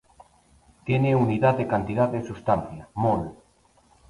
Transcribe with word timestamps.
Tiene 0.83 1.15
unidad 1.15 1.57
de 1.59 1.67
cantidad 1.67 2.09
de 2.09 2.23
sustancia, 2.23 2.89
mol. 2.95 3.37